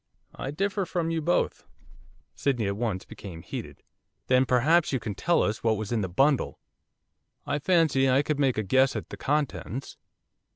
[0.33, 1.63] 'I differ from you both.'
[2.33, 3.83] Sydney at once became heated.
[4.25, 6.59] 'Then perhaps you can tell us what was in the bundle?'
[7.45, 9.97] 'I fancy I could make a guess at the contents.